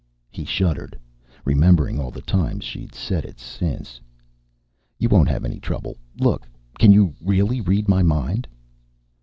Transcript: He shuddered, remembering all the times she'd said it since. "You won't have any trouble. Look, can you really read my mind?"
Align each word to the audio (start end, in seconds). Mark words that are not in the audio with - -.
He 0.31 0.45
shuddered, 0.45 0.97
remembering 1.45 1.99
all 1.99 2.09
the 2.09 2.23
times 2.23 2.63
she'd 2.63 2.95
said 2.95 3.23
it 3.23 3.39
since. 3.39 4.01
"You 4.97 5.09
won't 5.09 5.29
have 5.29 5.45
any 5.45 5.59
trouble. 5.59 5.95
Look, 6.17 6.47
can 6.79 6.91
you 6.91 7.13
really 7.21 7.61
read 7.61 7.87
my 7.87 8.01
mind?" 8.01 8.47